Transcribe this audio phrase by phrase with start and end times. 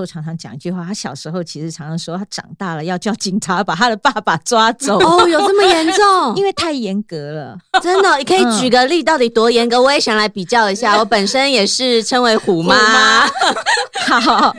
[0.00, 4.98] 候常常讲一句话，他小时候其实常常说，他长大了要叫警察把他的爸爸抓走。
[4.98, 6.34] 哦，有这么严重？
[6.36, 8.16] 因为太严格了， 真的。
[8.18, 9.80] 你可以举个例，到底多严格？
[9.80, 10.96] 我也想来比较一下。
[10.98, 13.26] 我本身也是称为虎妈。
[14.20, 14.54] 好。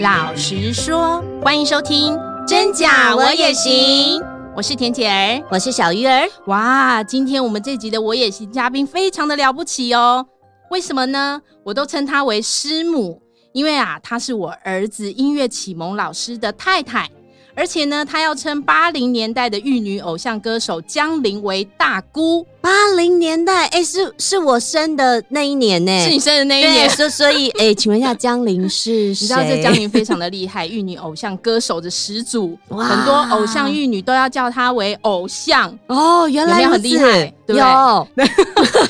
[0.00, 2.12] 老实说，欢迎收听
[2.46, 4.20] 《真假我也行》。
[4.54, 6.28] 我是田姐儿，我是小鱼儿。
[6.48, 10.26] 哇，今天我们这集的我也行嘉宾非常的了不起哦。
[10.70, 11.40] 为什么呢？
[11.64, 17.08] 我都称她为师母，因为啊，她是我儿子音乐启蒙老师的太太。
[17.54, 22.46] 而且呢，她要称八零年代的玉女偶像歌手江玲为大姑。
[22.66, 26.90] 八零年代，哎、欸，是是我生的那一年呢，是你生的那一年。
[26.90, 29.22] 所所以，哎、欸，请问一下，江玲是谁？
[29.22, 35.78] 你知道这江玲非常的厉害， 玉女偶像歌手的始祖，很多偶像玉女都要叫她为偶像。
[35.86, 37.32] 哦，原来很厉害？
[37.46, 38.08] 对有。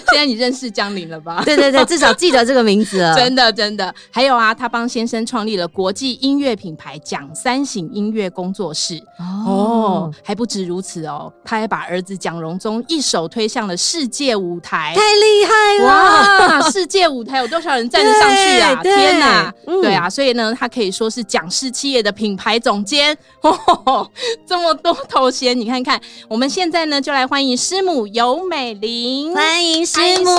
[0.08, 1.42] 现在你认识江玲了吧？
[1.44, 3.14] 对对对，至少记得这个名字了。
[3.14, 3.94] 真的真的。
[4.10, 8.96] 还有啊，他帮先生创立了国际音乐品牌蒋三省音乐工作室。
[9.18, 16.60] 哦，哦，还不止如此哦，他还把儿子蒋荣宗一手推向了世界舞台，太厉害了！
[16.60, 18.80] 哇，世界舞台有多少人站得上去啊？
[18.82, 19.52] 天哪！
[19.66, 23.16] 嗯、对啊，所以呢，他可以说是蒋氏企业的品牌总监。
[23.42, 24.08] 哦，
[24.46, 26.00] 这么多头衔，你看看。
[26.28, 30.36] 我们现在呢，就来欢迎师母尤美玲，欢迎师母，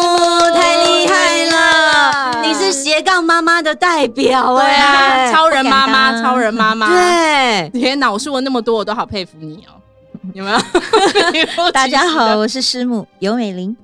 [0.54, 2.42] 太厉害了！
[2.44, 6.90] 你是斜杠妈妈的代表哎、啊，超人妈妈，超人妈妈。
[6.90, 9.77] 对，天哪，我说了那么多，我都好佩服你哦。
[10.34, 10.58] 有没有？
[11.72, 13.76] 大家好，我是师母尤美玲，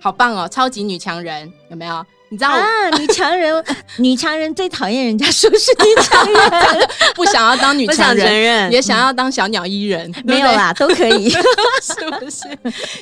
[0.00, 2.04] 好棒哦，超级女强人，有没有？
[2.30, 2.62] 你知道啊？
[2.98, 3.64] 女强人，
[3.98, 10.10] 女强人最讨厌人家说是女强人， 不想要当女强人，人也想要当小鸟依人。
[10.10, 11.30] 嗯、没有啦，都可以，
[11.80, 12.46] 是不是？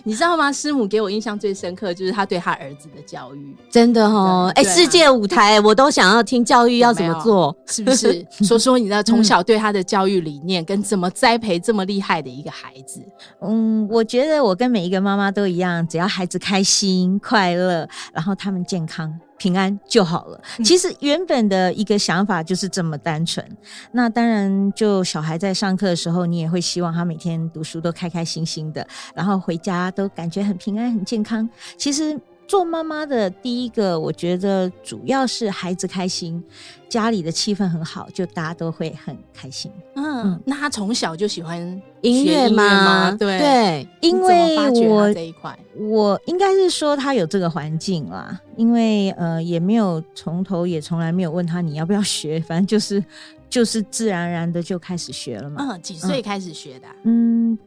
[0.05, 0.53] 你知道吗？
[0.53, 4.53] 师母给我印象最深刻就是她对她儿子的教育，真的哦。
[4.55, 8.25] 哎、欸，世界舞台我都想要听教育要怎么做，是不是？
[8.43, 13.01] 说说你的从小对他的教育理念跟怎么栽培这么厉害的一个孩子。
[13.43, 19.13] 嗯，我觉得我跟每一个妈妈都一样，只要孩子开心快乐，然后他们健康。
[19.39, 20.41] 平安就好了。
[20.65, 23.45] 其实原本的一个想法就是这么单纯。
[23.93, 31.49] 那当然，就小孩在上课的时候，你也会希望他每天读书都开开心心的，然后回家都感觉很平安、很健康。
[31.77, 32.19] 其实。
[32.47, 36.43] 做妈妈的第一个，我觉得主要是孩子开心，
[36.89, 39.71] 家里的气氛很好，就大家都会很开心。
[39.97, 41.61] 嗯，嗯，那他从小就喜欢
[42.03, 43.11] 音乐吗？
[43.19, 44.57] 对对，因为
[44.89, 48.41] 我这一块，我应该是说他有这个环境啦。
[48.57, 53.05] 因为呃，也没有从头也从来没有问他你要不要学，反正就是
[53.51, 55.67] 就是自然而然的就开始学了嘛。
[55.69, 56.95] 嗯，几岁开始学的啊？
[57.03, 57.59] 嗯。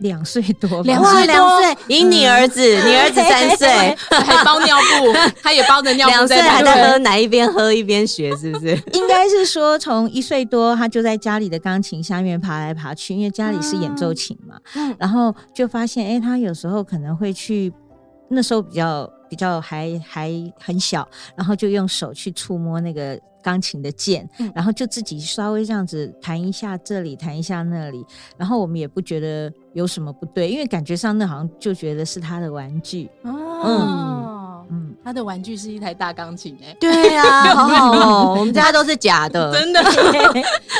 [0.00, 5.12] 两岁多，两岁两岁，赢你儿子，嗯、 你儿子三岁，还包尿布，
[5.42, 8.68] 他也包着尿布在，两岁还在喝奶，一边喝一边学，是不是？
[8.92, 17.72] 应该是说，从一岁多，他就在家里的钢琴下面爬来爬去，因为家里是演奏琴嘛，嗯，然后就发现，哎、欸，他有时候可能会去，
[18.30, 23.18] 那时候比较比较还还很小，然后就用手去触摸那个。
[23.42, 28.04] 钢琴的键，然后就自己稍微这样子弹一下这里，弹一下那里，
[28.36, 33.32] 然后我们也不觉得有什么不对，因为感觉上那好像就觉得是他的玩具哦，
[33.64, 37.92] 嗯，嗯，他的玩具是一台大钢琴哎，对啊，好好
[38.34, 39.82] 哦，我们家都是假的， 真的。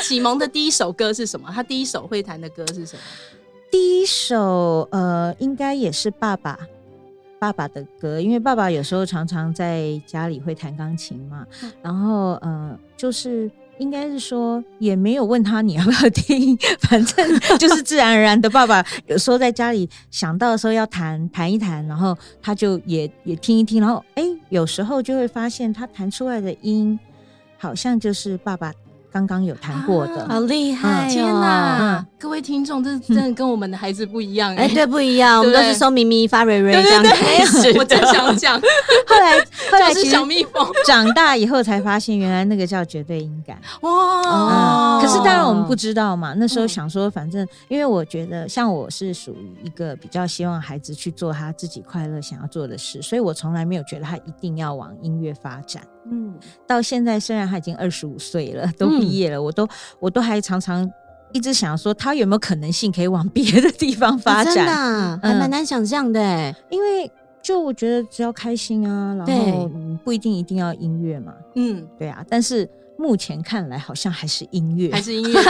[0.04, 1.50] 启蒙的第一首歌是什么？
[1.50, 3.02] 他第一首会弹的歌是什么？
[3.70, 6.58] 第一首呃，应该也是爸爸。
[7.40, 16.54] 爸爸的歌，因为爸爸有时候常常在家里会弹钢琴嘛，嗯、然后呃，就是应该是说也没有问他你要不要听，
[16.86, 18.50] 反正就是自然而然的。
[18.50, 27.00] 爸爸有时候在家里想到的时候要弹弹一弹，然后他就也也听一听，然后哎，有时候就会发现他弹出来的音
[27.56, 28.70] 好像就是爸爸。
[29.12, 31.10] 刚刚有谈过的，啊、好厉害、哦！
[31.10, 34.54] 天哪，嗯、各位听众，这真的跟我们的孩子不一样。
[34.54, 37.76] 哎、欸，对，不一样，我们都是收咪咪发瑞瑞这样开始。
[37.78, 38.60] 我真想讲，
[39.06, 39.38] 后来
[39.70, 40.66] 后来是小蜜蜂。
[40.86, 43.58] 长大以后才发现，原来那个叫绝对音感。
[43.82, 45.00] 哇、嗯！
[45.00, 55.82] 可是当然我们不知道嘛，那时候想说，反正因为我觉得，像我是属于一个比较希望孩子去做他自己快乐想要做的事，所以我从来没有觉得他一定要往音乐发展。
[56.10, 56.34] 嗯，
[56.66, 59.68] 到现在虽然他已经二十五岁了，都毕业了，嗯、我都
[59.98, 60.88] 我都还常常
[61.32, 66.54] 一直想说他有没有可能性可以往别的地方发展，真的还蛮难想象的哎。
[66.70, 67.10] 因为
[67.42, 72.68] 就我觉得只要开心啊，然后嗯不一定一定要音乐嘛，嗯，对啊，但是
[73.00, 75.42] 目前看来好像还是音乐，还是音乐，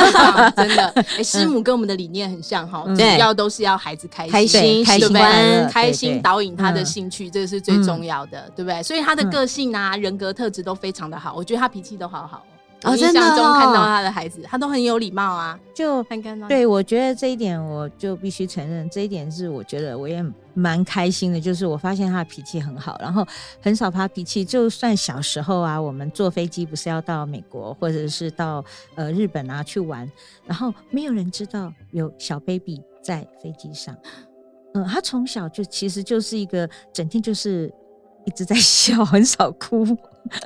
[0.57, 0.87] 真的。
[1.19, 2.97] 哎，师母跟我们的理念很像哈，嗯。
[2.97, 4.85] 主要都是要孩子开开心。
[4.85, 5.13] 开心
[5.69, 8.81] 开心导引他的嗯兴趣，这是最重要的，对不对？
[8.85, 12.45] 所以他的个性啊、人格特质都非常的好，我觉得他脾气都好好
[12.85, 12.97] 哦。
[12.97, 15.59] 印象中真的哦看到他的孩子，他都很有礼貌啊。
[15.75, 16.03] 就
[16.49, 23.27] 对，我觉得这一点我就必须承认，这一点是我觉得我也蛮开心的，就是我发现他的脾气很好，然后
[23.63, 24.45] 很少发脾气。
[24.45, 28.63] 就算小时候啊，我们坐飞机不是要到美国或者是到
[28.95, 30.11] 呃日本啊去玩，
[30.45, 33.97] 然后没有人知道有小 baby 在飞机上。
[34.75, 37.73] 嗯，他从小就其实就是一个整天就是
[38.25, 39.85] 一直在笑，很少哭。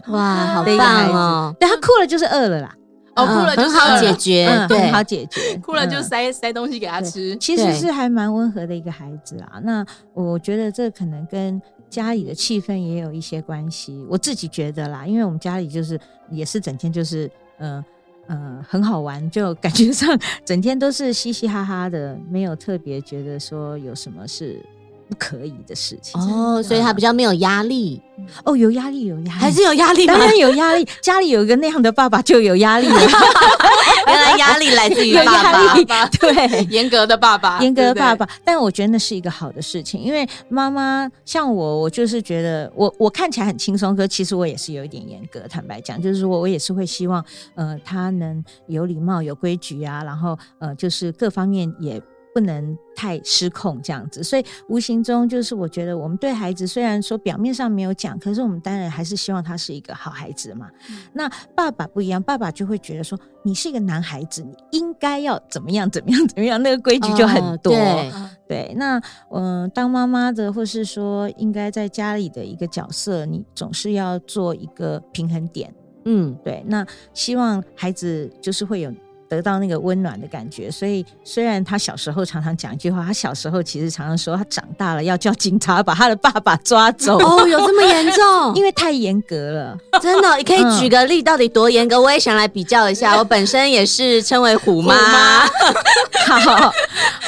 [0.07, 1.57] 哇，好棒哦！
[1.59, 2.75] 对他哭了就是饿了啦，
[3.17, 7.37] 哦，哭了就是很好解，决，嗯，对很，好解决，哭了就嗯塞塞东西给他吃。
[7.37, 9.61] 其实是还蛮温和的一个孩子啊。
[9.63, 11.61] 那我觉得这可能跟
[11.91, 14.07] 家里的气氛也有一些关系。
[14.09, 15.99] 我自己觉得啦，因为我们家里就是
[16.31, 17.85] 也是整天就是呃
[18.29, 24.65] 呃很好玩，就感觉上整天都是嘻嘻哈哈的，没有特别觉得说有什么是
[25.09, 26.21] 不可以的事情。
[26.21, 28.01] 哦，所以他比较没有压力，
[28.45, 30.19] 哦，有压力，有压力，还是有压力当？
[30.19, 30.87] 然有压力。
[31.03, 33.01] 家里有一个那样的爸爸就有压力了，
[34.07, 35.53] 原来压力来自于有爸
[35.85, 36.07] 爸。
[36.19, 36.65] 对。
[36.71, 45.41] 严格的爸爸，严格的爸爸，但我觉得那是一个好的事情，因为妈妈像我，我就是觉得我我看起来很轻松，可其实我也是有一点严格。
[45.49, 47.25] 坦白讲，就是说我也是会希望，
[47.55, 52.01] 呃，他能有礼貌、有规矩啊，然后呃，就是各方面也
[52.35, 54.23] 不能太失控这样子。
[54.23, 60.69] 所以无形中就是我觉得我们对孩子虽然说表面上没有讲，可是我们当然还是希望他是一个好孩子嘛。
[61.13, 67.73] 那爸爸不一样，爸爸就会觉得说你是一个男孩子，你应该要怎么样怎么样怎么样，那个规矩就很多。
[67.73, 68.99] 哦对那
[69.31, 75.75] 嗯、呃，当妈妈的，或是说应该在家里的一个角色，你总是要做一个平衡点。
[76.05, 78.93] 嗯，对，那希望孩子就是会有
[79.35, 80.71] 得到那个温暖的感觉。
[80.71, 88.55] 所以虽然他小时候常常讲一句话，他小时候其实常常说他长大了要叫警察把他的爸爸抓走，哦，有这么严重？
[88.57, 89.77] 因为太严格了。
[90.01, 92.01] 真的，你可以举个例，到底多严格？
[92.01, 93.17] 我也想来比较一下。
[93.19, 95.47] 我本身也是称为虎妈，
[96.27, 96.73] 好，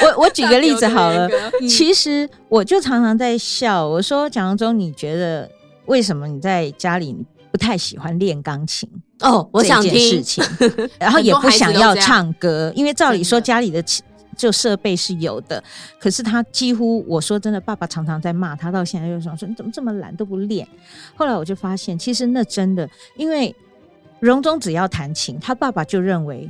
[0.01, 1.29] 我我举个例子好了
[1.67, 5.49] 其实我就常常在笑，我说蒋荣忠，你觉得
[5.85, 8.89] 为什么你在家里你不太喜欢练钢琴？
[9.21, 10.23] 哦，我想这件事听。
[10.23, 10.43] 情，
[10.99, 13.83] 然后也不想要唱歌，因为照理说家里的
[14.35, 15.63] 就设备是有的，
[15.99, 20.67] 可是他几乎我说真的，爸爸常常在骂他，到现在又说说你怎么这么懒都不练。
[21.15, 23.55] 后来我就发现，其实那真的，因为
[24.19, 26.47] 荣忠只要弹琴，他爸爸就认为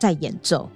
[0.00, 0.68] 在演奏，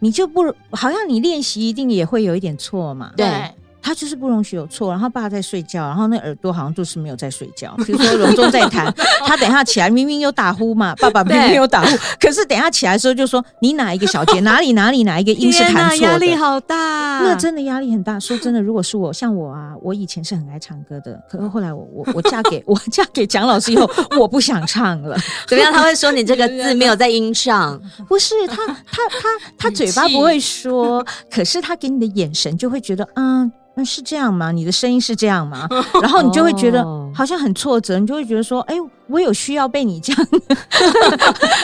[0.00, 7.74] 你就不好像你练习一定也会有一点错嘛，对对，他就是不容许有错，然后爸爸在睡觉，然后那耳朵好像就是没有在睡觉。
[7.84, 8.92] 比如说荣忠在弹，
[9.26, 16.18] 他等一下起来明明有打呼嘛，爸爸明明有打呼，可是等一下起来的时候就说你哪一个小节 哪里哪里哪一个音是弹错的，压。
[16.18, 16.76] 力好大。
[17.24, 18.20] 那真的压力很大。
[18.20, 25.16] 说真的，如果是我，像我啊，我以前是很爱唱歌的，可是后来我我我嫁给 我嫁给蒋老师以后，我不想唱了。
[25.48, 25.72] 怎么样？
[25.72, 27.80] 他会说你这个字没有在音上。
[28.08, 28.74] 不是他他
[29.08, 29.28] 他
[29.58, 33.50] 他嘴巴不会说，可是他给你的眼神就会觉得，嗯。
[33.74, 34.52] 那是这样吗？
[34.52, 35.66] 你的声音是这样吗？
[36.02, 38.74] 然后你就会觉得哦好像很挫折，你就会觉得说，哎、
[39.06, 40.26] 我有需要被你这样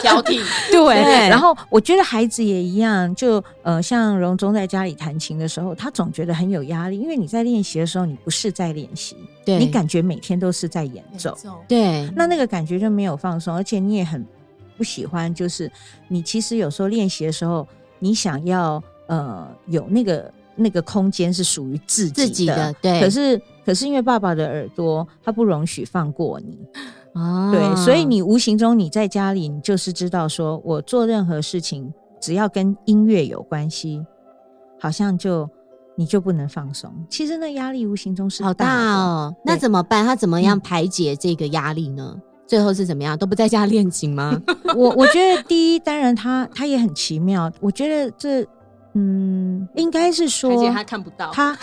[0.01, 0.41] 挑剔
[0.73, 1.03] 对。
[1.05, 11.37] 对然后我觉得孩子也一样，就呃，像荣忠在家里弹琴的时候，他总觉得很有压力，因为你在练习的时候，你不是在练习，对你感觉每天都是在演奏，
[11.69, 14.27] 对，那那个感觉就没有放松，而且你也很
[14.77, 15.71] 不喜欢，就是
[16.09, 17.67] 你其实有时候练习的时候，
[17.99, 20.33] 你想要呃有那个。
[20.59, 23.01] 那个空间是属于自己的，自己的对。
[23.01, 26.59] 可是，可是因为爸爸的耳朵，他不容许放过你，
[27.15, 34.05] 哦，对，所以你无形中你在家里，你就是知道说，我做任何事情，只要跟音乐有关系，
[34.81, 35.49] 好像就
[35.97, 36.93] 你就不能放松。
[37.09, 39.35] 其实那压力无形中是好大哦。
[39.45, 40.05] 那怎么办？
[40.05, 42.13] 他怎么样排解这个压力呢？
[42.15, 43.17] 嗯、最后是怎么样？
[43.17, 44.41] 都不在家练琴吗？
[44.77, 47.51] 我我觉得第一，当然他他也很奇妙。
[47.61, 48.47] 我觉得这。
[48.99, 51.57] 嗯，应该是说，而且他看不到他，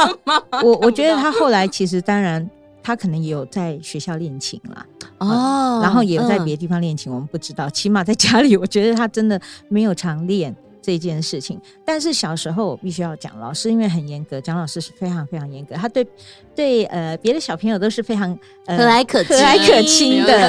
[0.64, 2.48] 我我觉得他后来其实当然，
[2.82, 4.86] 他可能也有在学校练琴啦，
[5.18, 7.68] 哦、嗯，然后也有在别的地方练琴，嗯、我们不知道。
[7.68, 11.60] 起码在家里，我觉得他真的没有常练，这件事情。
[11.84, 16.06] 但是小时候我必须要讲，老师因为很严格，蒋老师是非常非常严格，他对
[16.54, 20.48] 对呃别的小朋友都是非常、呃、和蔼可和蔼可亲的，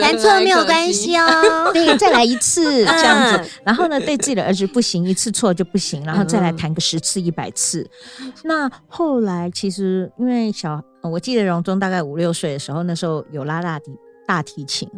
[0.00, 3.38] 弹错没有关系哦，对，再来一次这样子。
[3.38, 7.88] 嗯、然后呢，对自己的儿子不行，一次错就不行，然后再来弹个十次一百次。
[8.20, 13.92] 嗯、那后来其实因为小，我记得荣中大概五六岁的时候，那时候有拉大提
[14.26, 14.88] 大提琴，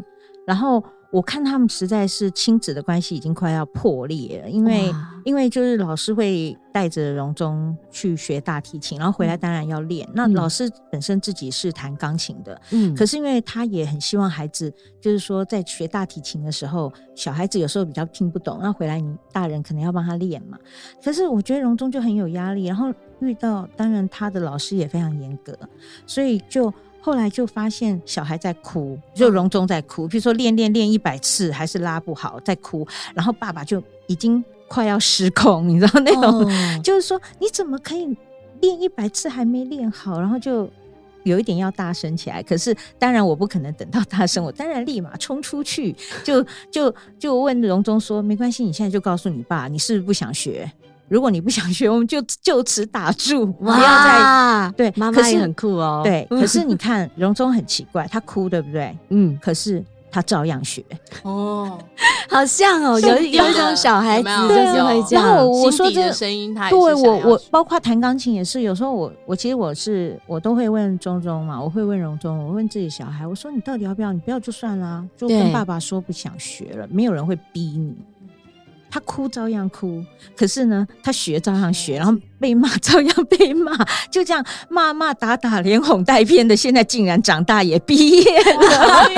[0.47, 0.82] 然后。
[1.10, 4.92] 我看他们实在是亲子的关系已经快要破裂了，因为
[5.24, 10.06] 因为就是老师会带着荣中去学大提琴，然后回来当然要练。
[10.08, 20.58] 嗯、那老师本身自己是弹钢琴的，嗯，可是因为他也很希望孩子，就是说在学大提琴的时候，小孩子有时候比较听不懂，那回来你大人可能要帮他练嘛。
[21.02, 25.58] 可是我觉得荣中就很有压力，然后遇到当然他的老师也非常严格，
[26.06, 26.70] 所以就。
[27.00, 30.07] 后来就发现小孩在哭，就荣中在哭。
[30.07, 32.87] 比如说练练练一百次还是拉不好，在哭。
[33.14, 36.50] 然后爸爸就已经快要失控，你知道那种，哦、
[36.85, 38.17] 就是说你怎么可以
[38.61, 40.21] 练一百次还没练好？
[40.21, 40.69] 然后就
[41.23, 42.43] 有一点要大声起来。
[42.43, 50.71] 可是当然我不可能等到大声，我当然立马冲出去，就就就问荣中说：“没关系，你现在就告诉你爸，你是不是不想学？”
[51.08, 54.92] 如果你不想学，我们就 就此打住，哇不要再对。
[54.96, 56.02] 妈妈也很酷哦。
[56.04, 58.96] 对，可是你看荣中很奇怪，他哭对不对？
[59.08, 60.84] 嗯，可是他照样学。
[61.22, 61.78] 哦，
[62.28, 65.24] 好像哦，有有一种小孩子就是会这样。
[65.24, 74.12] 然后我说这个声音，他对我我包括弹钢琴也是，有时候我我其实我是我都会问中中嘛，我会问荣中，我问自己小孩，我说你到底要不要？
[74.12, 77.96] 你不要就算了，就跟爸爸说不想学了，没有人会逼你。
[78.90, 80.02] 他哭照样哭，
[80.37, 83.76] 可是呢，他学照样学，然后被骂照样被骂，
[84.11, 89.11] 就这样骂骂打打，连哄带骗的，现在竟然长大也毕业了，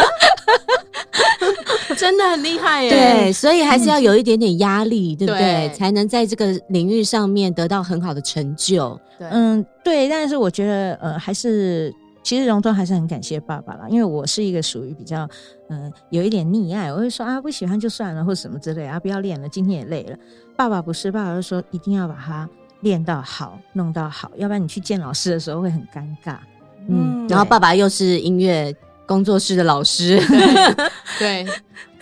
[1.97, 2.91] 真的很厉害耶！
[2.91, 5.41] 对，所以还是要有一点点压力，嗯、对不对？
[5.41, 8.99] 对才能在这个领域上面得到很好的成就。
[9.19, 11.95] 对嗯，对，但是我觉得，呃，还是。
[12.23, 15.29] 其实荣中还是很感谢爸爸啦，因为我是一个属于比较
[15.69, 20.17] 嗯、呃、有一点溺爱，我会说啊不喜欢就算了或什么之类啊不要练了，今天也累了。
[20.57, 22.49] 爸爸不是，爸爸就说一定要把它
[22.81, 26.37] 练到好，弄到好，要不然你去见老师的时候会很尴尬。
[26.89, 28.75] 嗯，然后爸爸又是音乐
[29.07, 30.21] 工作室的老师，
[31.19, 31.47] 对。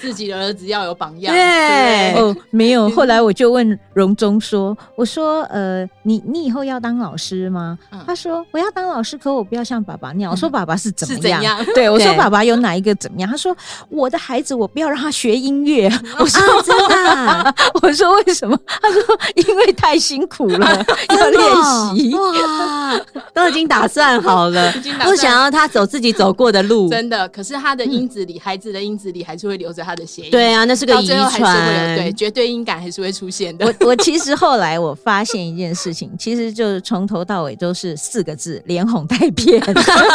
[0.00, 1.34] 对 自己的儿子要有榜样。
[1.34, 2.88] 对哦，没有。
[2.90, 13.56] 后来我就问荣中说：“我说，呃，你你以后要当老师吗？”他说：“我要当老师，可我不要像爸爸那样。”我说：“爸爸是怎么样？” 对，我说：“爸爸有哪一个怎么样？”他说
[13.90, 19.02] ：“我的孩子，我不要让他学音乐。” 我说：“真的？”我说：“为什么？”他说
[19.34, 21.42] ：“因为太辛苦了，要练
[21.96, 23.00] 习。”哇，
[23.34, 26.88] 都已经打算好了，不想要他走自己走过的路。
[26.88, 29.82] 真的，可是他的音子里，孩子的音子里还是会留着。
[29.88, 33.64] 他的谐音对啊，那是个遗传，对，绝对音感还是会出现的。
[33.64, 39.62] 我我其实后来我发现一件事情， 其实就是从头到尾都是四个字：连哄带骗，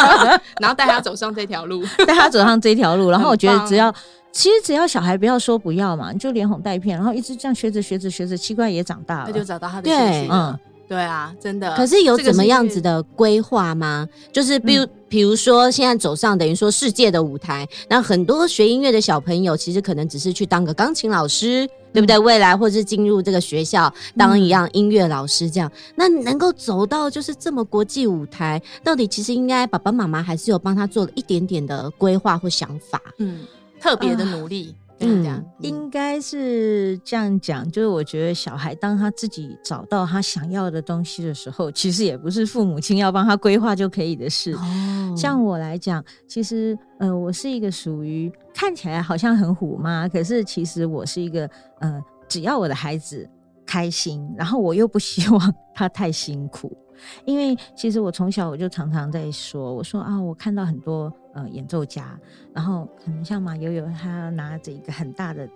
[0.60, 3.10] 然后带他走上这条路， 带他走上这条路。
[3.10, 3.92] 然后我觉得只要，
[4.30, 10.28] 其实只要小孩不要说不要嘛，你就连哄带骗，然后一直这样学着学着学着，奇怪也长大了，他就找到他的兴趣。
[10.30, 10.56] 嗯。
[10.86, 11.74] 对啊，真的。
[11.76, 14.06] 可是有怎么样子的规划吗？
[14.32, 22.18] 就是比如，比如说现在走上等于说世界的舞台，那很多学音乐的小朋友其实可能只是去当个钢琴老师，对不对？
[22.18, 33.40] 未来或者是进入这个学校当一样音乐老师这样，那能够走到就是这么国际舞台，到底其实应该爸爸妈妈还是有帮他做了一点点的规划或想法，嗯，
[33.80, 34.74] 特别的努力。
[35.00, 44.52] 嗯，应该是这样讲，就是我觉得小孩当他自己找到他想要的东西的时候，其实也不是父母亲要帮他规划就可以的事。
[44.52, 53.28] 哦，像我来讲，其实呃，我是一个属于看起来好像很虎妈，可是其实我是一个呃，只要我的孩子
[53.66, 56.76] 开心，然后我又不希望他太辛苦。
[57.24, 62.18] 因为其实我从小我就常常在说，我说啊，我看到很多呃演奏家，
[62.52, 65.48] 然后可能像马友友，他拿着一个很大的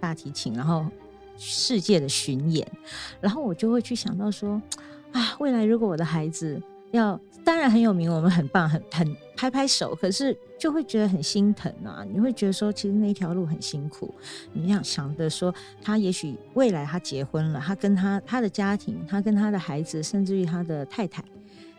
[0.00, 0.86] 大提琴，然后
[1.36, 2.66] 世界的巡演，
[3.20, 4.60] 然后我就会去想到说，
[5.12, 6.60] 啊，未来如果我的孩子
[6.92, 10.36] 要，当然很有名，我们很棒，很很拍拍手，可是。
[10.58, 12.02] 就会觉得很心疼啊！
[12.10, 14.12] 你会觉得说，其实那条路很辛苦。
[14.54, 21.22] 你想想的说，他也许未来他结婚了，他跟他他的家庭，他跟他的孩子，甚至于他的太太，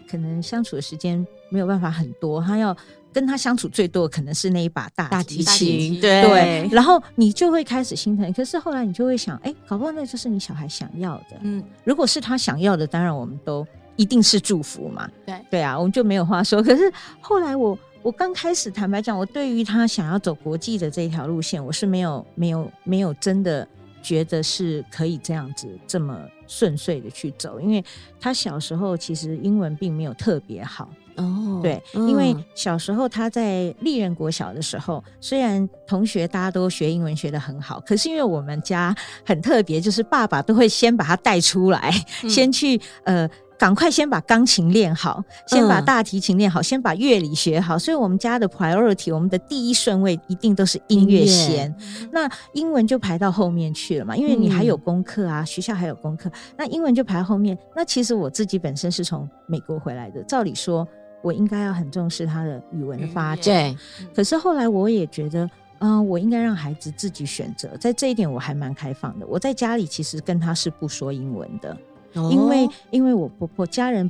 [0.07, 2.39] 可能相处的时间没有办法很多。
[2.39, 2.77] 他要
[3.11, 6.69] 跟他相处最多的可能是那一把大大提琴，对对。
[6.71, 8.31] 然后你就会开始心疼。
[8.31, 11.39] 可是后来你就会想，哎，搞不好那就是你小孩想要的。
[11.41, 13.65] 嗯，如果是他想要的，当然我们都
[13.97, 15.09] 一定是祝福嘛。
[15.25, 16.63] 对对啊，我们就没有话说。
[16.63, 16.89] 可是
[17.19, 17.77] 后来我。
[18.03, 23.67] 我刚开始坦白讲，我对于他想要走国际的这一条路线，我是没有、没有、没有真的
[24.01, 27.83] 觉得是可以这样子这么顺遂的去走，因为
[28.17, 30.89] 他小时候其实英文并没有特别好。
[31.17, 41.91] 哦，对，因为小时候他在立人国小的时候，虽然同学大家都学英文学的很好，可是因为我们家很特别，就是爸爸都会先把他带出来，
[42.23, 43.27] 嗯、先去呃，
[43.57, 57.57] 赶快先把钢琴练好，先把大提琴练好，嗯、先把乐理学好，所以我们家的 priority，我们的第一顺位一定都是音乐先，乐那英文就排到后面去了嘛，因为你还有功课啊，嗯、学校还有功课，那英文就排后面。
[57.75, 60.87] 那其实我自己本身是从美国回来的，照理说。
[61.23, 63.77] 我应该要很重视他的语文的发展，对。
[64.15, 65.45] 可是后来我也觉得，
[65.79, 67.75] 嗯、呃，我应该让孩子自己选择。
[67.77, 69.25] 在这一点我还蛮开放的。
[69.25, 71.75] 我在家里其实跟他是不说英文的，
[72.13, 74.09] 哦、因为因为我婆婆家人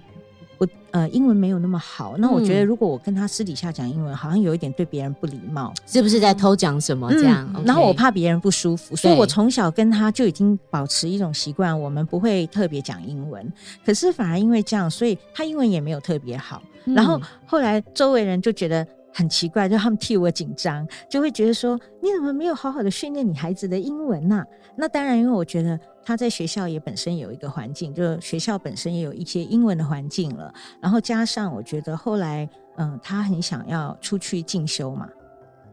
[0.58, 2.16] 不呃英文没有那么好。
[2.18, 7.48] 那我觉得如果我跟他私底下讲英文，好像有一点对别人不礼貌，是不是在偷讲什么这样？
[7.56, 13.52] 嗯、然后我怕别人不舒服，所以我从小跟他就已经保持一种习惯，我们不会特别讲英文。
[13.86, 16.62] 可是反而因为这样，所以他英文也没有特别好。
[16.86, 24.42] 然后后来周围人就觉得很奇怪，就他们替我紧张，就会觉得说，你怎么没有好好的训练你孩子的英文呢？
[24.78, 25.78] 那当然，因为我觉得
[26.08, 30.54] 他在学校也本身有一个环境，就学校本身也有一些英文的环境了。
[30.80, 35.10] 然后加上我觉得后来，嗯，他很想要出去进修嘛，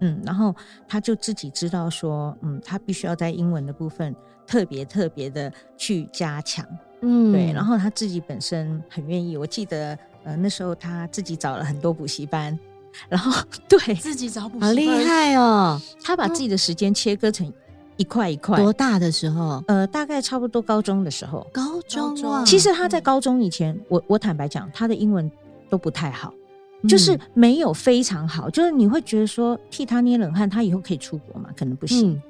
[0.00, 0.52] 嗯，然后
[0.88, 4.12] 他就自己知道说，嗯，他必须要在英文的部分
[4.44, 6.66] 特别特别的去加强，
[7.02, 7.52] 嗯，对。
[7.52, 9.96] 然后他自己本身很愿意，我记得。
[10.24, 12.58] 呃，那时候他自己找了很多补习班，
[13.10, 13.30] 然后
[13.68, 15.78] 对自己找补习班，好厉害哦！
[16.02, 17.52] 他把自己的时间切割成
[17.96, 18.58] 一块一块。
[18.58, 19.62] 多大的时候？
[19.66, 21.46] 呃，大概差不多高中的时候。
[21.52, 22.44] 高中啊！
[22.44, 25.30] 其实他在高中以前，我我坦白讲，他的英文
[25.70, 26.32] 都不太好，
[26.88, 31.50] 就是没有非常好，就是你会觉得说替他捏冷汗，他以后可以出国吗？
[31.56, 32.20] 可能不行。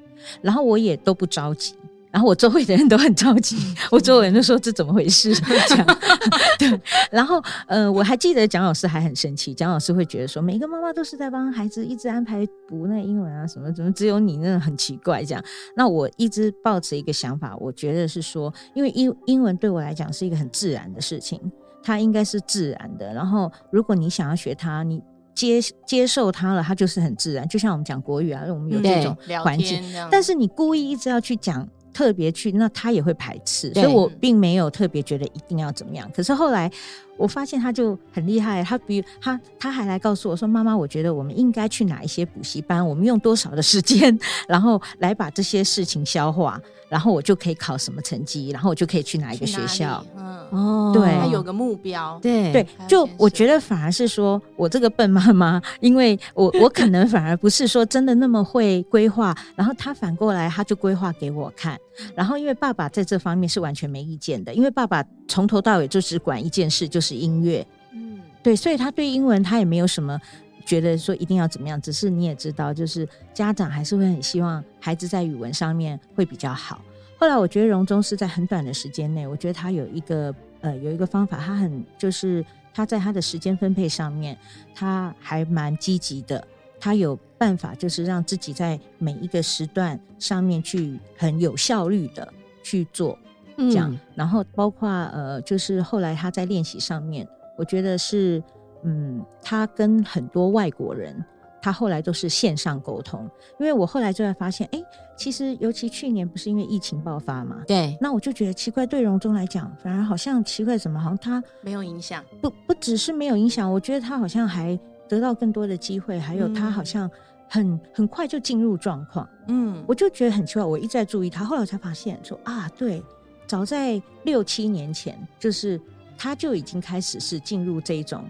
[0.41, 1.75] 然后我也都不着急。
[2.15, 3.57] 然后我周围的人都很着急，
[3.91, 5.35] 我周围人都说，这怎么回事？
[5.67, 5.99] 这样
[6.61, 6.81] 对。
[7.11, 15.43] 然后呃，我还记得蒋老师还很生气，蒋老师会觉得说，每个妈妈都是在帮孩子一直安排补那英文啊什么，怎么只有你那很奇怪这样。
[15.75, 21.41] 那我一直抱持一个想法，我觉得是说，因为英英文对我来讲是一个很自然的事情，
[21.83, 23.13] 它应该是自然的。
[23.13, 25.03] 然后如果你想要学它，你
[25.35, 27.49] 接接受它了，它就是很自然。
[27.49, 31.69] 就像我们讲国语啊，我们有这种环境，但是你故意一直要去讲。
[31.95, 36.11] 特别去，那他也会排斥，所以我并没有特别觉得一定要怎么样。
[36.15, 36.71] 可是后来
[37.17, 50.05] 我发现他就很厉害，他比他他还来告诉我说：“妈妈，我觉得我们应该去哪一些补习班，我们用多少的时间，然后来把这些事情消化。”然后我就可以考什么成绩，然后我就可以去哪一个学校。
[50.17, 52.17] 嗯，哦，对，他有个目标。
[52.23, 61.77] 对对，就我觉得反而是说我这个笨妈妈，因为我 我可能反而不是说真的那么会规划，然后他反过来他就规划给我看。
[62.15, 67.67] 然后因为爸爸在这方面是完全没意见的，因为爸爸从头到尾就只管一件事，就是音乐。
[67.93, 70.21] 嗯，对，所以他对英文他也没有什么。
[70.67, 76.81] 觉得说一定要怎么样，只是你也知道，就是家长还是会很希望孩子在语文上面会比较好。
[77.19, 84.39] 后来我觉得荣中是在很短的时间内，我觉得他有一个呃有一个方法，他很就是他在他的时间分配上面，
[84.75, 86.43] 他还蛮积极的，
[86.85, 92.31] 他有办法就是让自己在每一个时段上面去很有效率的
[92.63, 93.19] 去做
[93.57, 98.43] 这样，嗯、然后包括呃就是后来他在练习上面，我觉得是。
[98.87, 101.17] 嗯，他跟很多外国人，
[101.63, 103.27] 他后来都是线上沟通。
[103.59, 104.85] 因为我后来就会发现，哎、欸，
[105.17, 107.63] 其实尤其去年不是因为疫情爆发嘛？
[107.67, 107.97] 对。
[107.99, 112.23] 那我就觉得奇怪，对荣中来讲，反而好像奇怪，什么好像他没有影响？
[112.43, 117.11] 不，不只是没有影响，我觉得他好像还得到更多的机会，还有他好像
[117.49, 119.29] 很很快就进入状况。
[119.49, 123.03] 嗯，我就觉得很奇怪，我一直在注意他，后来我才发现说啊，对，
[123.47, 125.81] 早在六七年前，就是
[126.17, 128.25] 他就已经开始是进入这一种。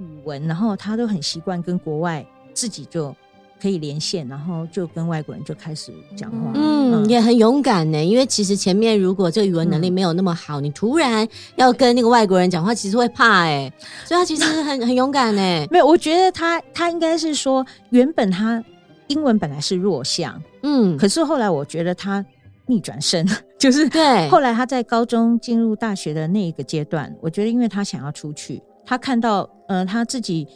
[0.00, 3.12] 语文，然后他都很习惯跟国外自己就
[3.60, 6.52] 可以连线，然后就跟外国人就开始讲话。
[6.54, 13.72] 嗯，嗯也很勇敢呢，因为其实前面如果这个语文能力没有那么好，嗯、你突然要跟那个外国人讲话，其实会怕哎，
[14.04, 15.66] 所以他其实很 很勇敢呢。
[15.70, 18.62] 没有，我觉得他他应该是说，原本他
[19.08, 22.24] 英文本来是弱项，嗯，可是后来我觉得他
[22.66, 23.26] 逆转身，
[23.58, 24.28] 就是对。
[24.28, 28.62] 后来他在高中进入大学的那一个阶段，我觉得因为他想要出去。
[28.84, 30.46] 他看到，呃，他自己，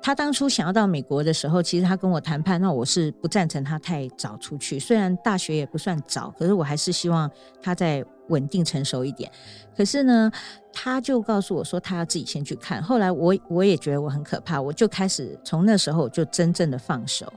[0.00, 4.78] 他当初想要到美国的时候，其实他跟我谈判，那我是不赞成他太早出去。
[4.78, 7.30] 虽然大学也不算早，可是我还是希望
[7.60, 9.30] 他再稳定成熟一点。
[9.76, 10.30] 可是呢，
[10.72, 12.82] 他就告诉我说，他要自己先去看。
[12.82, 17.30] 后来我我也觉得我很可怕，我就开始从那时候就真正的放手，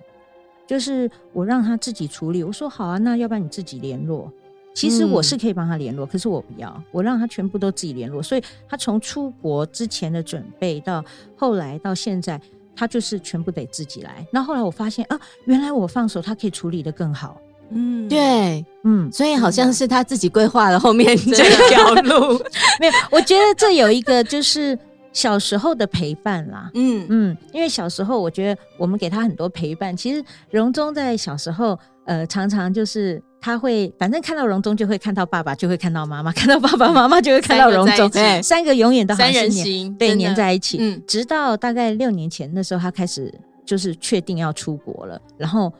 [0.67, 2.43] 就是我让他自己处理。
[2.43, 4.31] 我说好啊，那要不然你自己联络。
[4.73, 8.23] 其实我是可以帮他联络，嗯、可是我不要，我让他全部都自己联络。
[8.23, 11.03] 所以他从出国之前的准备到
[11.35, 12.39] 后来到现在，
[12.75, 14.25] 他就是全部得自己来。
[14.31, 17.39] 那后来我发现啊，原来我放手，他可以处理的更好。
[17.73, 22.37] 嗯，对，嗯，所以好像是他自己规划了后面这条路。
[22.79, 24.77] 没有，我觉得这有一个就是
[25.13, 26.69] 小时候的陪伴啦。
[26.73, 29.95] 嗯嗯，因为小时候我觉得我们给他很多陪伴。
[29.95, 40.77] 其实荣宗在小时候，呃，常常就是他会，反正看到荣宗就会看到爸爸，就会看到妈妈，看到爸爸妈妈就会看到荣宗，对，三个永远都三人行，对，粘在一起。
[40.79, 43.33] 嗯，直到大概六年前那时候，他开始
[43.65, 45.71] 就是确定要出国了，然后。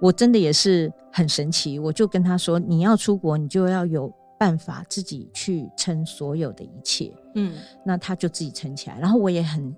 [0.00, 7.54] 我真的也是很神奇，我就跟他说：“你要出国，你就要有办法自己去撑所有的一切。”嗯，
[7.86, 9.72] 那他就自己撑起来，然后我也很，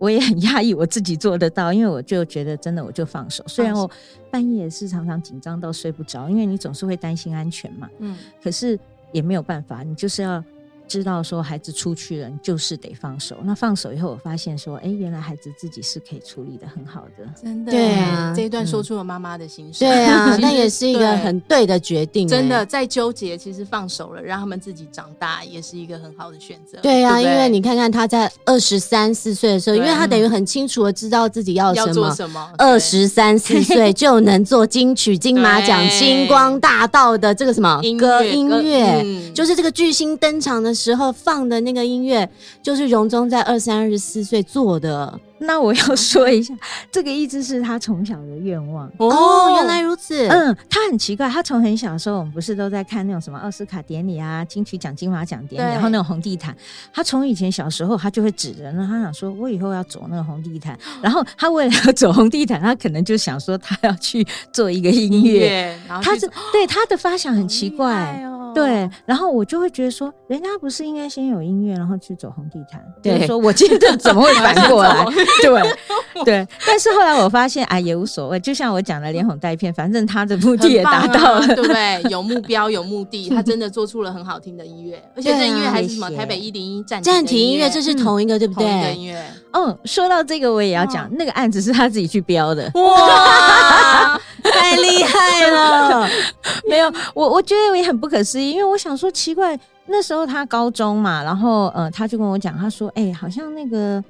[0.00, 3.44] 我也很压抑，我自己做得到，因为我就觉得真的，我就放手。
[3.46, 3.88] 虽然我
[4.30, 7.88] 半夜也是常常紧张到睡不着，因为你总是会担心安全嘛。
[7.98, 8.76] 嗯，可是
[9.12, 10.42] 也没有办法，你就是要。
[10.90, 13.36] 知道说孩子出去了，你就是得放手。
[13.44, 17.24] 那放手以后，我发现说，哎、欸，原来孩子自己是可以处理的很好的。
[17.40, 19.88] 真的，对啊，这一段说出了妈妈的心声。
[19.88, 22.26] 对啊， 那也是一个很对的决定。
[22.26, 26.78] 真的，在纠结，其实放手了，让他们自己长大，也是一个很好的选择。
[26.82, 32.52] 对啊，对对，因为你看看他在二十三四岁的时候，因为他等于很清楚的知道自己要什么，要做什么。
[32.58, 41.60] 二十三四 岁就能做金曲、金马奖、星光大道的这个什么歌音乐，嗯、就是这个巨星登场的时候放的。
[41.60, 42.28] 那个音乐
[42.62, 45.20] 就是荣宗在二三二十四岁做的。
[45.40, 46.54] 那我要说一下，
[46.92, 49.56] 这个一直是他从小的愿望哦。
[49.56, 56.54] 原来如此，嗯，他很奇怪，他从很小的时候，我们不是都在看那种什么奥斯卡典礼啊、金曲奖、金马奖典礼，然后那种红地毯。
[56.92, 60.78] 他从以前小时候，他就会指着，那他想说，我以后要走那个红地毯。
[61.00, 65.74] 然后他为了要走红地毯，他可能就想说，他要去做一个音乐。
[66.02, 68.22] 他是对他的发想很奇怪。
[68.52, 72.84] 对，然后我就会觉得说，人家不是应该先有音乐，然后去走红地毯？
[73.00, 75.04] 对，就是说我今天怎么会反过来？
[75.42, 76.48] 对对。
[76.66, 78.38] 但是后来我发现，哎，也无所谓。
[78.40, 82.02] 就像我讲的，连哄带骗，反正他的目的也达到了，对不对？
[82.10, 88.68] 有目标，有目的，他真的做出了很好听的音乐，而且这音乐还是什么台北一零一暂暂停音乐，这是同一个，对不对？
[88.68, 89.24] 同一个音乐。
[89.52, 92.70] 嗯，说到这个，我也要讲，那个案子是他自己去标的。
[92.74, 96.08] 哇， 太厉害了！
[96.68, 98.52] 没有，我我觉得我也很不可思议。
[98.52, 104.02] 因为我想说奇怪，那时候他高中嘛，然后呃，他就跟我讲，他说：“哎、欸，好像那个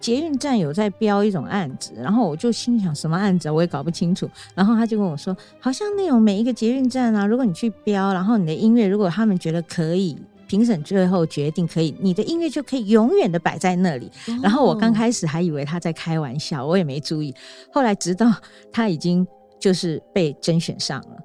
[0.00, 3.52] 捷运站有在标一种案子。”然后我就心想，什么案子啊？
[3.52, 4.28] 我也搞不清楚。
[4.54, 14.10] 然后他就跟我说，好像那种每一个捷运站啊，如果你去标，然后你的音乐，如果他们觉得可以，评审最后决定可以，你的音乐就可以永远的摆在那里。
[14.26, 17.34] 哦、然后我刚开始还以为他在开玩笑，我也没注意。
[17.72, 18.32] 后来直到
[18.72, 19.26] 他已经
[19.60, 21.16] 就是被甄选上了。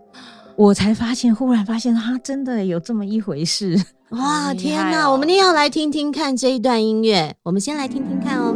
[0.55, 3.75] 我才发现，忽然发现，他真的有这么一回事！
[4.09, 5.09] 哇，天哪！
[5.09, 7.35] 我们一定要来听听看这一段音乐。
[7.43, 8.55] 我们先来听听看哦。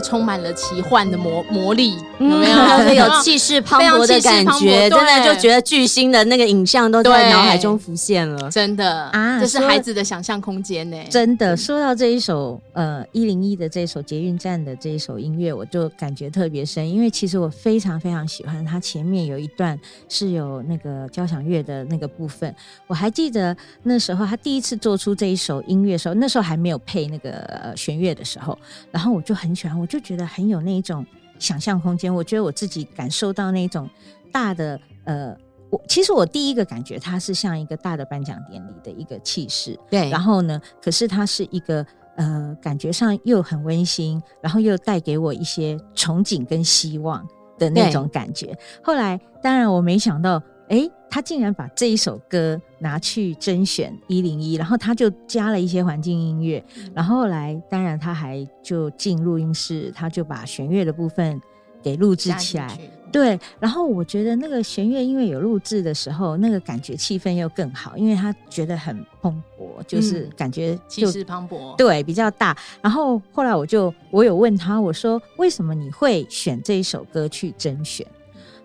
[0.00, 2.56] 充满了奇幻的魔魔力，有没有？
[2.56, 8.50] 嗯、 有 气势磅礴的感觉，真的就觉得巨星的那个影像都在脑海中浮现了。
[8.50, 10.96] 真的啊，这是孩子的想象空间呢。
[11.10, 19.78] 真的，说到这一首呃一零一的这一首捷运站的这一首音乐，我就感觉特别深，因为其实我非常非常喜欢它前面有一段
[20.08, 22.54] 是有那个交响乐的那个部分。
[22.86, 28.58] 我还记得那时候他第一次做出这一首音乐的时候，那时候还没有配那个呃弦乐的时候，
[28.90, 29.22] 然后我。
[29.26, 31.04] 就很喜欢，我就觉得很有那一种
[31.38, 32.14] 想象空间。
[32.14, 33.88] 我觉得我自己感受到那种
[34.32, 35.36] 大的呃，
[35.70, 40.08] 我其实我第一个感觉它是像一个大的颁奖典礼的一个气势，对。
[40.10, 47.26] 然后呢，可是它是一个呃，感觉上又很温馨，然后又带给我一些憧憬跟希望
[47.58, 48.56] 的那种感觉。
[48.82, 50.42] 后来，当然我没想到。
[50.68, 61.40] 哎，他竟然把这一首歌拿去甄选一零一，然后他就加了一些环境音乐，嗯、然后后来当然他还就进录音室，他就把弦乐的部分
[61.82, 62.78] 给录制起来。
[63.12, 72.54] 对，然后我觉得那个弦乐因为有录制的时候，那个感觉气氛又更好，因为他觉得很蓬勃，就是感觉气势磅礴，对，比较大。
[72.82, 78.04] 然后后来我就我有问他，我说为什么你会选这一首歌去甄选？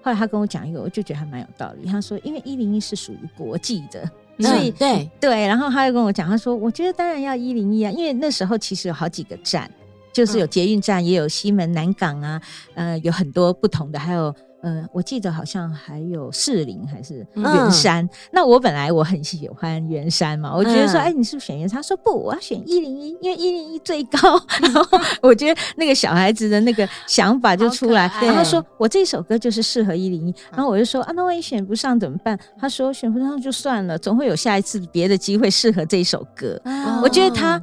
[0.02, 1.88] 后来他跟我讲一个，我就觉得还蛮有道理。
[1.88, 4.04] 他说，因为一零一是属于国际的，
[4.40, 5.48] 所以、嗯、对对。
[5.48, 9.70] 然后他又跟我讲，他说，我觉得当然要一零一啊，因为那时候其实有好几个站，
[10.12, 12.42] 就是有捷运站，也有西门、南港啊，
[12.74, 14.34] 呃，有很多不同的，还有。
[14.62, 18.04] 嗯、呃，我记得好像还有士林还是圆山。
[18.06, 21.78] 嗯、那我本来我很喜欢圆山嘛，我觉得说，哎、嗯，你是不是选圆山？
[21.78, 24.20] 他说不，我要选一零一，因为一零一最高。
[24.62, 28.12] 然后我觉得那个小孩子的那个想法就出来。
[28.22, 30.36] 然后他说我这首歌就是适合一零一。
[30.52, 32.38] 然后我就说啊，那万一选不上怎么办？
[32.60, 36.60] 他说选不上就算了，总会有下一次别的机会适合这一首歌。
[36.66, 37.62] 哦、我觉得他。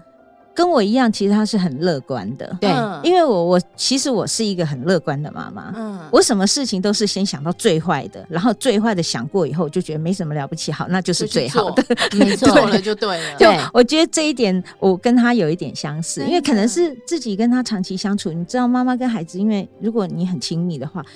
[0.59, 2.69] 跟我一样，其实他是很乐观的，对，
[3.05, 11.85] 因为我我其实我是一个很乐观的妈妈，嗯，我什么事情都是先想到最坏的，然后最坏的想过以后，就觉得没什么了不起，好，那就是最好的，
[12.19, 13.39] 没错，做了就对了。
[13.39, 21.07] 对，我觉得这一点我跟他有一点相似，因为可能是自己跟他长期相处，你知道，妈妈跟孩子，因为如果你很亲密的话。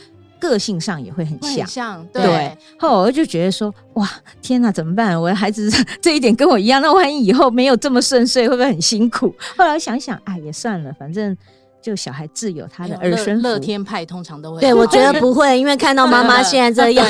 [0.42, 2.22] 个性上也会很像，很像对。
[2.24, 4.10] 对，后来我就觉得说，哇，
[4.42, 5.20] 天哪，怎么办？
[5.20, 5.70] 我的孩子
[6.02, 9.32] 这一点跟我一样，那万一以后没有这么顺遂，会不会很辛苦？
[9.56, 11.36] 后来想想，哎，也算了，反正。
[11.82, 14.60] 就小孩自有他的儿孙福，乐天派通常都会。
[14.60, 17.06] 对，我觉得不会，因为看到妈妈现在这样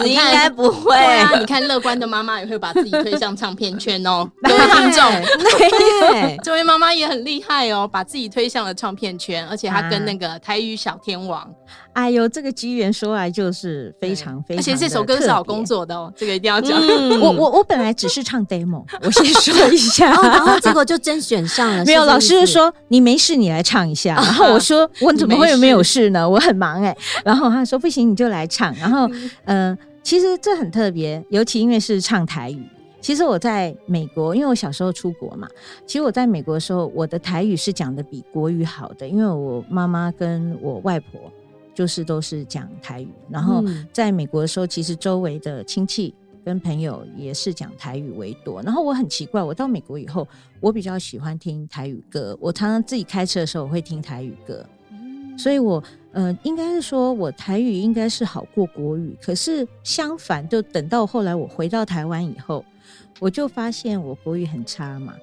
[0.00, 0.96] 子， 应该不会。
[0.96, 1.38] 啊。
[1.38, 5.02] 你看乐观的妈妈也会把自己推向唱片圈哦， 各位听众，
[5.58, 11.46] 对， 这位妈妈也很厉害哦，把自己推向了唱片圈，而且她跟那个台语小天王，
[11.92, 16.80] 哎呦，这个机缘说来就是非常非常，而且这首歌是好工作的哦，这个一定要讲。
[17.20, 21.84] 我我我本来只是唱 demo，我先说一下，然后结果就真选上了。
[21.84, 24.13] 没有，老师说你没事，你来唱一下。
[24.16, 26.28] 然后我说我怎么会没有事呢？
[26.28, 26.98] 我很忙哎、欸。
[27.24, 28.74] 然后他说不行，你就来唱。
[28.76, 29.30] 然后嗯、
[29.72, 32.62] 呃，其实这很特别，尤其因为是唱台语。
[33.00, 35.46] 其实我在美国，因为我小时候出国嘛。
[35.86, 41.20] 其实我在美国的时候，我的台语是讲的比国语好的，因为我妈妈跟我外婆
[41.74, 43.08] 就是都是讲台语。
[43.28, 46.14] 然后在美国的时候，其实周围的亲戚。
[46.44, 50.28] 跟朋友也是讲台语为多，然后我很奇怪，我到美国以后，
[50.60, 52.36] 我比较喜欢听台语歌。
[52.38, 54.64] 我常常自己开车的时候，我会听台语歌，
[55.38, 59.16] 所以我呃，应该是说我台语应该是好过国语。
[59.22, 62.62] 可是相反，就等到后来我回到台湾以后，
[63.20, 65.14] 我就发现我国语很差嘛，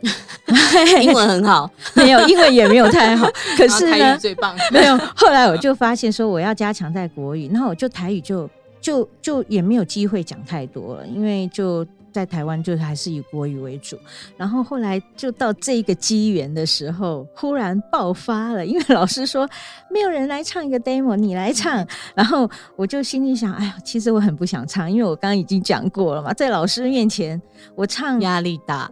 [1.02, 3.30] 英文很好， 没有英文也没有太好。
[3.56, 4.98] 可是呢，台语最棒，没有。
[5.16, 8.50] 后来我就发现说我要加强在国语，然后我就台语就。
[8.82, 11.88] 就就也没有机会讲太多了，因为就。
[12.12, 13.98] 在台湾就还是以国语为主，
[14.38, 19.50] 然后后来就到这个机缘的时候，忽然爆发了，因为老师说
[19.90, 27.42] 没有人来唱一个 demo，你来唱， 然后我就心里想，哎呀，其实我很不想唱，因为我刚刚已经讲过了嘛，在老师面前
[27.76, 28.92] 我唱压力大，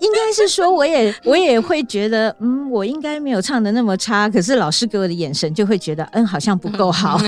[0.00, 7.20] 应该是说我也我也会觉得，嗯，我应该没有唱的那么差，可是老师给我的眼神就会觉得，嗯，好像不够好，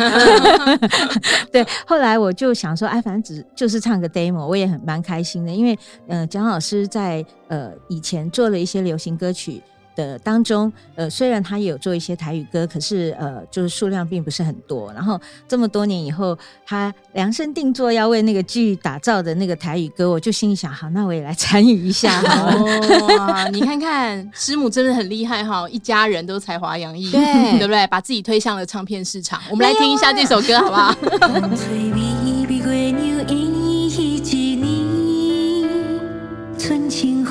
[1.52, 4.87] 对，后来我就想说，哎，反正只就是唱个 demo，我也很。
[4.88, 9.60] 蛮开心的，因为呃，蒋老师在呃以前做了一些流行歌曲
[9.94, 14.90] 的当中，呃，虽然他也有做一些台语歌，可是呃，就是数量并不是很多。
[14.94, 22.22] 然后这么多年以后，他量身定做要为那个剧打造的那个台语歌，我就心里想，好，那我也来参与一下。
[22.24, 27.86] 哦，你看看师母真的很厉害哈，一家人都才华洋溢，对，对不对？
[27.88, 29.38] 把自己推向了唱片市场。
[29.50, 30.94] 我们来听一下这首歌，好不好？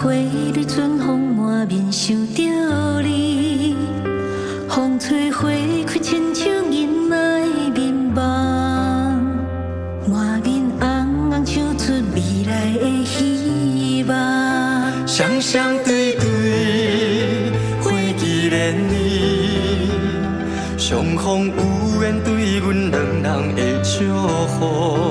[0.07, 3.75] 花蕊，春风满面，想着你。
[4.69, 5.49] 风吹花
[5.85, 7.17] 开，亲像银仔
[7.75, 8.23] 的面庞，
[10.09, 14.15] 满面红红，唱出未来的希望。
[15.05, 19.91] 双双对对，花枝连理，
[20.77, 23.89] 相逢有缘，对阮两人的祝
[24.47, 25.06] 福。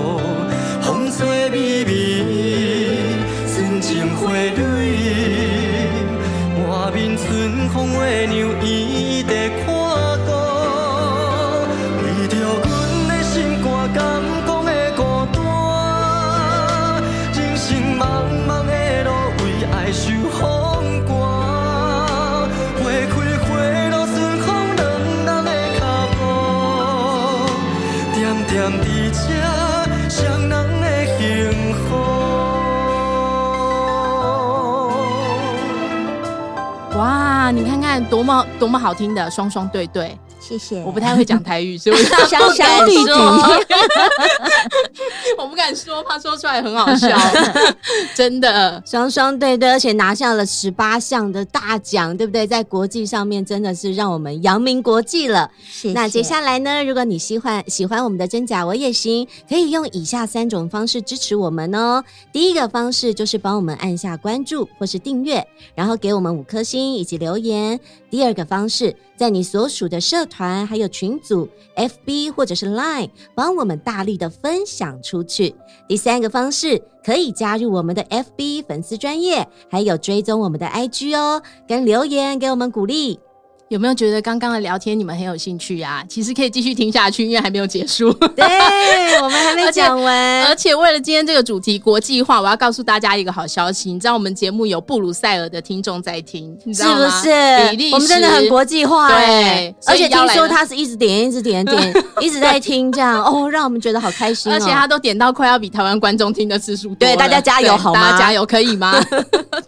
[38.16, 40.82] 多么多么好听的双双对对，谢谢。
[40.84, 43.10] 我不太会讲台语，所以我香香弟弟，
[45.36, 47.14] 我不敢说，怕说出来很好笑。
[48.16, 52.46] 真的，双双对对，而且拿下了十八项的大奖，对不对？
[52.46, 55.50] 在国际上面真的是让我们扬名国际了。
[55.70, 55.92] 谢谢。
[55.92, 56.82] 那接下来呢？
[56.84, 62.02] 如果你喜欢喜欢我们的真假我也行，可以用以下三种方式支持我们哦。
[62.32, 67.78] 第一个方式就是帮我们按下关注或是订阅，然后给我们五颗星以及留言。
[68.16, 75.54] 第二个方式，在你所属的社团还有群组、FB 或者是 Line，帮我们大力的分享出去。
[75.86, 83.20] 第三个方式，可以加入我们的 FB 粉丝专业，还有追踪我们的 IG 哦，跟留言给我们鼓励。
[83.68, 86.04] 有没有觉得刚刚的聊天你们很有兴趣啊？
[86.08, 88.12] 其实可以继续听下去，因为还没有结束。
[88.12, 88.44] 对，
[89.20, 90.44] 我们还没讲完。
[90.44, 93.92] 而且为了今天这个主题国际化，我要告诉大家一个好消息。
[93.92, 97.10] 你知道我们节目有布鲁塞尔的听众在听，你知道吗？
[97.10, 97.70] 是不是？
[97.70, 104.54] 比利时，我们真的很国际化对，而且听说他是一直点，一直点点， 一直在听，这样哦，让我们觉得好开心哦。
[104.54, 106.96] 而且他都点到快要比台湾观众听的次数多。
[107.00, 108.00] 对，大家加油好吗？
[108.00, 108.94] 大家加油可以吗？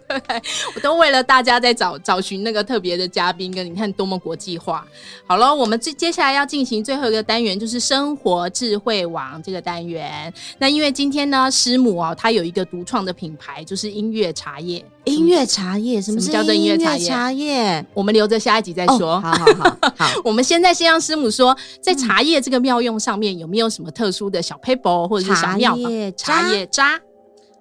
[0.07, 0.41] 对，
[0.73, 4.85] 我都为了大家在找找寻那个特别的嘉宾，跟你看多么国际化。
[5.25, 10.33] 好了，我们接接下来要进行最后一个单元，就是生活智慧网这个单元。
[10.57, 14.83] 那因为今天呢，师母哦，她有一个独创的品牌，就是音乐茶叶。
[15.05, 17.09] 音乐茶叶，什么叫做音乐茶叶？
[17.09, 19.15] 茶叶，我们留着下一集再说。
[19.15, 19.45] 哦、好好
[19.81, 25.81] 好，好， 我们现在先让师母说，在茶叶这个妙用上面有没有什么特殊的小 paper 或者是小妙法？
[26.15, 26.99] 茶叶渣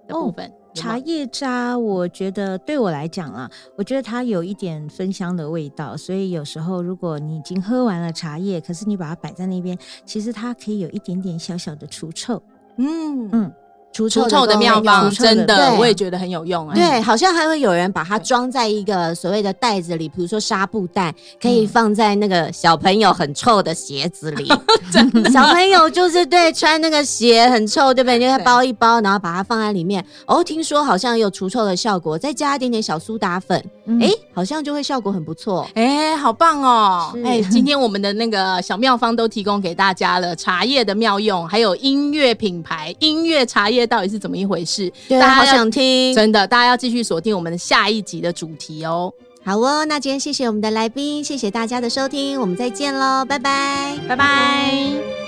[0.06, 0.44] 的部分。
[0.46, 12.42] 哦茶叶渣，我觉得对我来讲啊，我觉得它有一点芬香的味道，所以有时候如果你已经喝完了茶叶，可是你把它摆在那边，其实它可以有一点点小小的除臭。
[12.76, 13.52] 嗯嗯。
[13.90, 16.74] 除臭，臭的妙方，真的，我也觉得很有用啊。
[16.74, 24.48] 对，好像还会有人把它装在一个所谓的袋子里，比如说纱布袋，可以放在那个小朋友很臭的鞋子里。
[24.92, 28.18] 真的，小朋友就是对穿那个鞋很臭，对不对？
[28.18, 30.04] 你就包一包，然后把它放在里面。
[30.26, 33.58] 哦，听说好像有除臭的效果，再加一点点小苏打粉，
[34.00, 35.66] 哎，好像就会效果很不错。
[35.74, 37.12] 哎，好棒哦！
[37.24, 43.77] 哎，今天我们的那个小妙方都提供给大家了，茶叶的妙用，还有音乐品牌音乐茶叶。
[43.86, 44.92] 到底是怎么一回事？
[45.08, 49.12] 对，大家好想听，真的，大家要继续锁定我们的下一集的主题哦。
[49.44, 55.27] 好哦，那今天谢谢我们的来宾，谢谢大家的收听，我们再见喽，拜拜，拜拜。